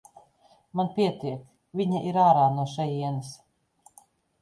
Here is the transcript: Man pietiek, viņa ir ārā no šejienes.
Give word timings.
Man 0.79 0.89
pietiek, 0.95 1.45
viņa 1.83 2.03
ir 2.13 2.19
ārā 2.25 2.49
no 2.59 2.69
šejienes. 2.75 3.33